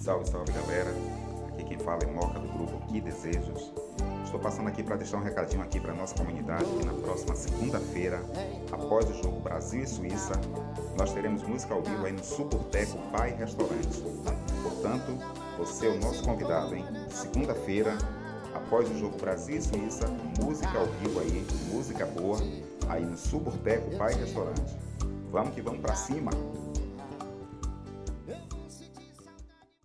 [0.00, 0.90] Salve, salve galera.
[1.50, 3.70] Aqui quem fala é Moca do grupo Que Desejos.
[4.24, 8.18] Estou passando aqui para deixar um recadinho aqui para nossa comunidade que na próxima segunda-feira,
[8.72, 10.32] após o jogo Brasil e Suíça,
[10.96, 14.02] nós teremos música ao vivo aí no Suburteco Pai Restaurante.
[14.62, 15.18] Portanto,
[15.58, 16.86] você é o nosso convidado, hein?
[17.10, 17.98] Segunda-feira,
[18.54, 20.06] após o jogo Brasil e Suíça,
[20.42, 22.38] música ao vivo aí, música boa,
[22.88, 24.78] aí no Suburteco Pai Restaurante.
[25.30, 26.30] Vamos que vamos para cima!